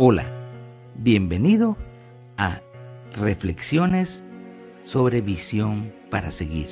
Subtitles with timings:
[0.00, 0.26] Hola,
[0.94, 1.76] bienvenido
[2.36, 2.60] a
[3.16, 4.22] Reflexiones
[4.84, 6.68] sobre visión para seguir.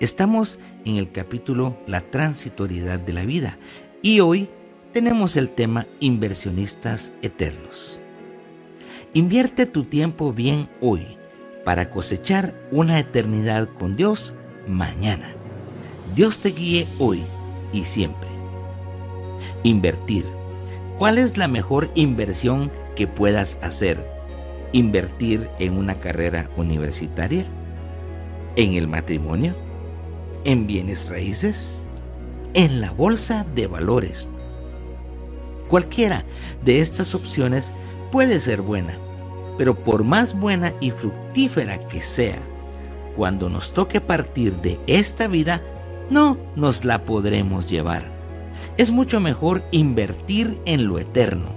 [0.00, 3.58] Estamos en el capítulo La transitoriedad de la vida
[4.00, 4.48] y hoy
[4.94, 8.00] tenemos el tema inversionistas eternos.
[9.12, 11.18] Invierte tu tiempo bien hoy
[11.66, 14.32] para cosechar una eternidad con Dios
[14.66, 15.34] mañana.
[16.16, 17.20] Dios te guíe hoy
[17.74, 18.30] y siempre.
[19.64, 20.37] Invertir
[20.98, 24.04] ¿Cuál es la mejor inversión que puedas hacer?
[24.72, 27.46] ¿Invertir en una carrera universitaria?
[28.56, 29.54] ¿En el matrimonio?
[30.44, 31.82] ¿En bienes raíces?
[32.52, 34.26] ¿En la bolsa de valores?
[35.68, 36.24] Cualquiera
[36.64, 37.70] de estas opciones
[38.10, 38.98] puede ser buena,
[39.56, 42.40] pero por más buena y fructífera que sea,
[43.14, 45.62] cuando nos toque partir de esta vida,
[46.10, 48.17] no nos la podremos llevar
[48.78, 51.54] es mucho mejor invertir en lo eterno.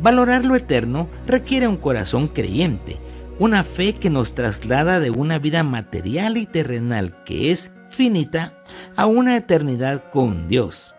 [0.00, 2.98] Valorar lo eterno requiere un corazón creyente,
[3.38, 8.54] una fe que nos traslada de una vida material y terrenal que es finita
[8.96, 10.94] a una eternidad con Dios.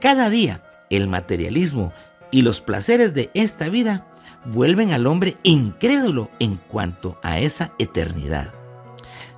[0.00, 1.92] Cada día, el materialismo
[2.30, 4.06] y los placeres de esta vida
[4.44, 8.54] vuelven al hombre incrédulo en cuanto a esa eternidad.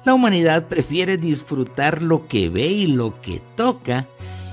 [0.05, 4.07] La humanidad prefiere disfrutar lo que ve y lo que toca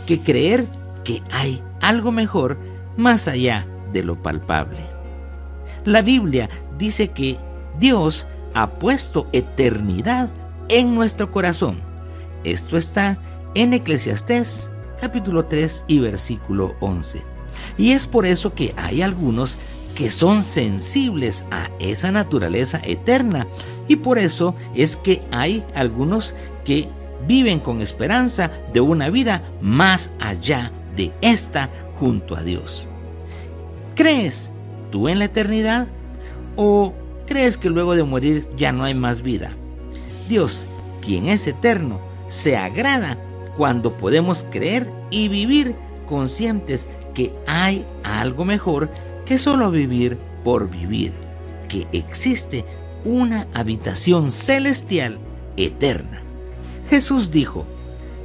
[0.05, 0.67] que creer
[1.03, 2.57] que hay algo mejor
[2.97, 4.79] más allá de lo palpable.
[5.85, 7.37] La Biblia dice que
[7.79, 10.29] Dios ha puesto eternidad
[10.69, 11.81] en nuestro corazón.
[12.43, 13.17] Esto está
[13.55, 17.21] en Eclesiastés capítulo 3 y versículo 11.
[17.77, 19.57] Y es por eso que hay algunos
[19.95, 23.47] que son sensibles a esa naturaleza eterna
[23.87, 26.87] y por eso es que hay algunos que
[27.27, 32.85] viven con esperanza de una vida más allá de esta junto a Dios.
[33.95, 34.51] ¿Crees
[34.91, 35.87] tú en la eternidad
[36.55, 36.93] o
[37.27, 39.51] crees que luego de morir ya no hay más vida?
[40.27, 40.65] Dios,
[41.01, 43.17] quien es eterno, se agrada
[43.57, 45.75] cuando podemos creer y vivir
[46.07, 48.89] conscientes que hay algo mejor
[49.25, 51.11] que solo vivir por vivir,
[51.67, 52.65] que existe
[53.05, 55.19] una habitación celestial
[55.57, 56.21] eterna.
[56.89, 57.65] Jesús dijo,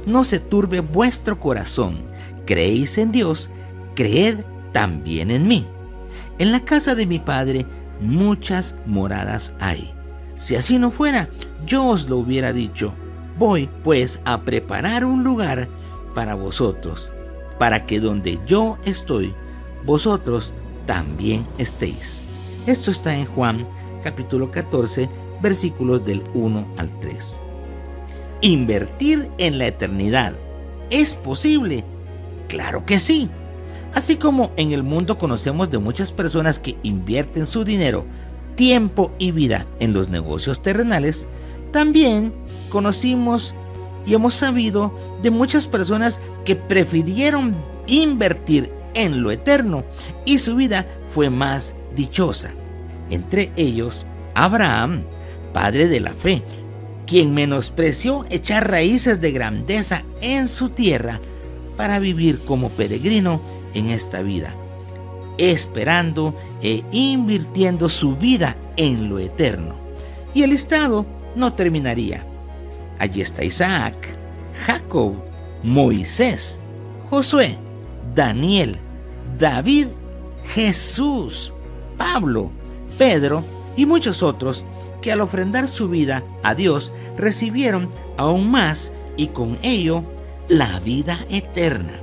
[0.05, 1.99] no se turbe vuestro corazón,
[2.47, 3.51] creéis en Dios,
[3.93, 4.39] creed
[4.71, 5.67] también en mí.
[6.39, 7.67] En la casa de mi Padre
[8.01, 9.93] muchas moradas hay.
[10.35, 11.29] Si así no fuera,
[11.65, 12.93] yo os lo hubiera dicho.
[13.37, 15.67] Voy pues a preparar un lugar
[16.15, 17.11] para vosotros,
[17.59, 19.33] para que donde yo estoy,
[19.85, 20.53] vosotros
[20.87, 22.23] también estéis.
[22.65, 23.67] Esto está en Juan
[24.03, 25.09] capítulo 14,
[25.41, 27.37] versículos del 1 al 3.
[28.41, 30.33] Invertir en la eternidad
[30.89, 31.83] es posible
[32.47, 33.29] Claro que sí.
[33.93, 38.05] Así como en el mundo conocemos de muchas personas que invierten su dinero,
[38.55, 41.25] tiempo y vida en los negocios terrenales,
[41.71, 42.33] también
[42.69, 43.55] conocimos
[44.05, 47.55] y hemos sabido de muchas personas que prefirieron
[47.87, 49.83] invertir en lo eterno
[50.25, 52.51] y su vida fue más dichosa.
[53.09, 55.03] Entre ellos, Abraham,
[55.53, 56.41] padre de la fe,
[57.05, 61.19] quien menospreció echar raíces de grandeza en su tierra
[61.77, 63.39] para vivir como peregrino
[63.73, 64.53] en esta vida,
[65.37, 69.75] esperando e invirtiendo su vida en lo eterno.
[70.33, 71.05] Y el estado
[71.35, 72.25] no terminaría.
[72.99, 73.95] Allí está Isaac,
[74.65, 75.13] Jacob,
[75.63, 76.59] Moisés,
[77.09, 77.57] Josué,
[78.15, 78.77] Daniel,
[79.37, 79.87] David,
[80.55, 81.53] Jesús,
[81.97, 82.51] Pablo,
[82.97, 83.43] Pedro
[83.75, 84.65] y muchos otros
[85.01, 87.87] que al ofrendar su vida a Dios recibieron
[88.17, 90.03] aún más y con ello
[90.47, 91.99] la vida eterna.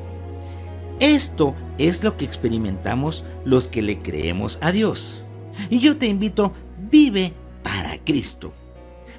[1.01, 5.23] Esto es lo que experimentamos los que le creemos a Dios.
[5.71, 6.53] Y yo te invito,
[6.91, 8.53] vive para Cristo.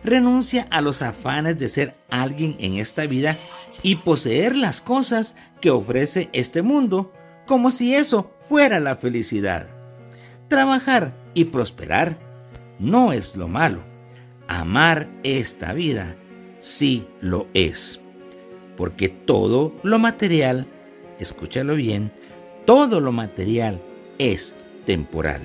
[0.04, 3.38] Renuncia a los afanes de ser alguien en esta vida
[3.82, 7.12] y poseer las cosas que ofrece este mundo,
[7.48, 9.68] como si eso fuera la felicidad.
[10.48, 12.18] Trabajar y prosperar
[12.78, 13.82] no es lo malo.
[14.48, 16.16] Amar esta vida
[16.60, 18.00] sí lo es
[18.78, 20.68] porque todo lo material,
[21.20, 22.12] escúchalo bien,
[22.66, 23.82] todo lo material
[24.18, 24.56] es
[24.86, 25.42] temporal.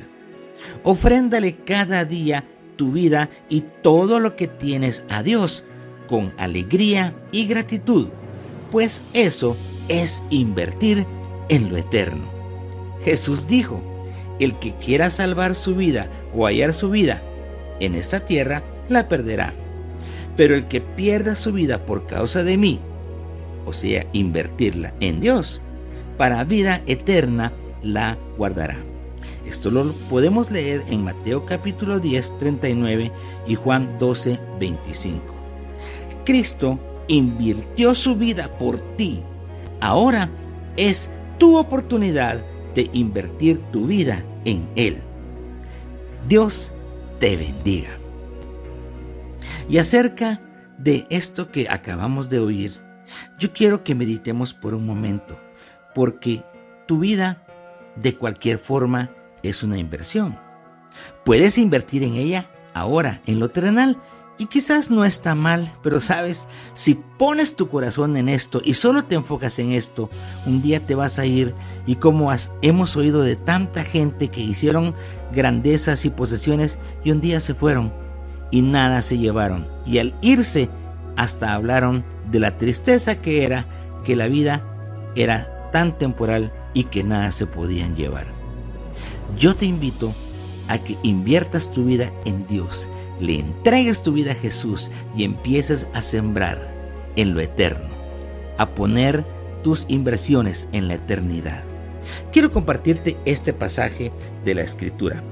[0.82, 2.44] Ofréndale cada día
[2.77, 5.65] tu vida y todo lo que tienes a Dios
[6.09, 8.09] con alegría y gratitud,
[8.71, 9.56] pues eso
[9.88, 11.06] es invertir
[11.49, 12.31] en lo eterno.
[13.05, 13.81] Jesús dijo,
[14.38, 17.23] el que quiera salvar su vida o hallar su vida
[17.81, 19.55] en esta tierra, la perderá.
[20.37, 22.81] Pero el que pierda su vida por causa de mí
[23.66, 25.60] o sea, invertirla en Dios,
[26.16, 27.52] para vida eterna
[27.82, 28.76] la guardará.
[29.46, 33.10] Esto lo podemos leer en Mateo capítulo 10, 39
[33.46, 35.22] y Juan 12, 25.
[36.24, 36.78] Cristo
[37.08, 39.20] invirtió su vida por ti.
[39.80, 40.28] Ahora
[40.76, 44.98] es tu oportunidad de invertir tu vida en Él.
[46.28, 46.72] Dios
[47.18, 47.90] te bendiga.
[49.68, 50.40] Y acerca
[50.78, 52.89] de esto que acabamos de oír,
[53.38, 55.38] yo quiero que meditemos por un momento,
[55.94, 56.44] porque
[56.86, 57.44] tu vida
[57.96, 59.10] de cualquier forma
[59.42, 60.38] es una inversión.
[61.24, 63.98] Puedes invertir en ella ahora, en lo terrenal,
[64.40, 69.04] y quizás no está mal, pero sabes, si pones tu corazón en esto y solo
[69.04, 70.08] te enfocas en esto,
[70.46, 71.54] un día te vas a ir
[71.86, 74.94] y como hemos oído de tanta gente que hicieron
[75.30, 77.92] grandezas y posesiones y un día se fueron
[78.50, 79.68] y nada se llevaron.
[79.84, 80.70] Y al irse,
[81.16, 83.66] hasta hablaron de la tristeza que era
[84.04, 84.64] que la vida
[85.14, 88.26] era tan temporal y que nada se podían llevar.
[89.38, 90.12] Yo te invito
[90.68, 92.88] a que inviertas tu vida en Dios
[93.20, 96.58] le entregues tu vida a Jesús y empieces a sembrar
[97.16, 97.88] en lo eterno,
[98.56, 99.24] a poner
[99.62, 101.62] tus inversiones en la eternidad.
[102.32, 104.10] Quiero compartirte este pasaje
[104.44, 105.22] de la Escritura.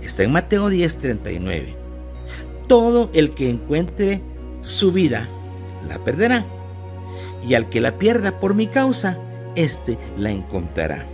[0.00, 1.74] Está en Mateo 10:39.
[2.68, 4.22] Todo el que encuentre
[4.64, 5.28] su vida
[5.86, 6.44] la perderá,
[7.46, 9.18] y al que la pierda por mi causa,
[9.54, 11.06] éste la encontrará.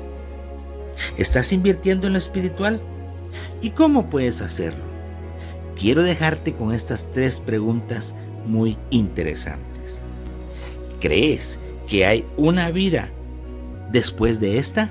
[1.19, 2.81] ¿Estás invirtiendo en lo espiritual?
[3.61, 4.91] ¿Y cómo puedes hacerlo?
[5.81, 8.15] quiero dejarte con estas tres preguntas
[8.47, 10.01] muy interesantes.
[11.01, 11.59] ¿Crees
[11.89, 13.09] que hay una vida
[13.91, 14.91] después de esta?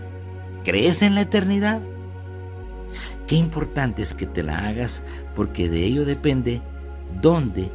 [0.66, 1.80] ¿Crees en la eternidad?
[3.28, 5.04] Qué importante es que te la hagas
[5.36, 6.62] porque de ello depende
[7.22, 7.70] dónde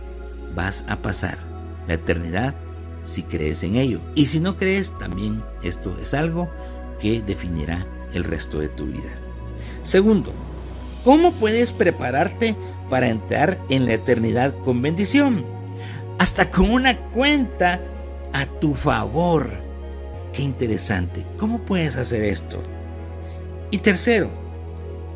[0.54, 1.38] vas a pasar
[1.86, 2.54] la eternidad
[3.02, 4.00] si crees en ello.
[4.14, 6.50] Y si no crees, también esto es algo
[7.00, 9.10] que definirá el resto de tu vida.
[9.82, 10.32] Segundo,
[11.04, 12.56] ¿cómo puedes prepararte
[12.88, 15.44] para entrar en la eternidad con bendición.
[16.18, 17.80] Hasta con una cuenta
[18.32, 19.50] a tu favor.
[20.32, 21.24] Qué interesante.
[21.38, 22.62] ¿Cómo puedes hacer esto?
[23.70, 24.28] Y tercero,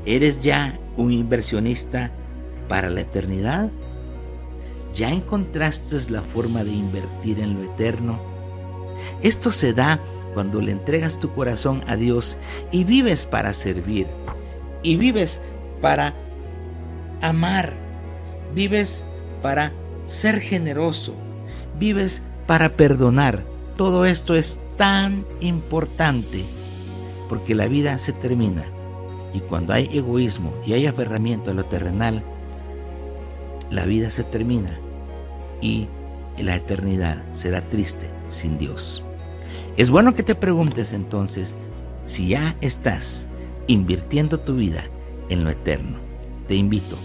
[0.06, 2.10] ¿eres ya un inversionista
[2.68, 3.70] para la eternidad?
[4.98, 8.18] ¿Ya encontraste la forma de invertir en lo eterno?
[9.22, 10.00] Esto se da
[10.34, 12.36] cuando le entregas tu corazón a Dios
[12.72, 14.08] y vives para servir
[14.82, 15.40] y vives
[15.80, 16.14] para
[17.20, 17.74] amar,
[18.56, 19.04] vives
[19.40, 19.72] para
[20.08, 21.14] ser generoso,
[21.78, 23.44] vives para perdonar.
[23.76, 26.44] Todo esto es tan importante
[27.28, 28.64] porque la vida se termina
[29.32, 32.24] y cuando hay egoísmo y hay aferramiento a lo terrenal,
[33.70, 34.80] la vida se termina
[35.60, 35.86] y
[36.38, 39.02] la eternidad será triste sin Dios.
[39.76, 41.54] Es bueno que te preguntes entonces
[42.04, 43.26] si ya estás
[43.66, 44.84] invirtiendo tu vida
[45.28, 46.08] en lo eterno
[46.48, 46.96] te invito,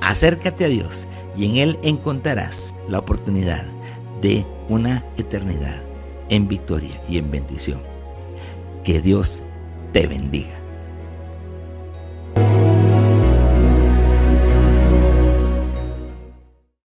[0.00, 1.06] acércate a Dios
[1.36, 3.64] y en Él encontrarás la oportunidad
[4.22, 5.82] de una eternidad
[6.28, 7.82] en victoria y en bendición.
[8.84, 9.42] Que Dios
[9.92, 10.61] te bendiga.